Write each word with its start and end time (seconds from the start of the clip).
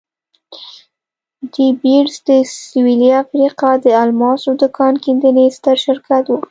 ډي 1.51 1.67
بیرز 1.81 2.15
د 2.27 2.29
سوېلي 2.63 3.09
افریقا 3.23 3.71
د 3.85 3.87
الماسو 4.03 4.49
د 4.61 4.63
کان 4.77 4.93
کیندنې 5.03 5.45
ستر 5.57 5.75
شرکت 5.85 6.23
وو. 6.27 6.37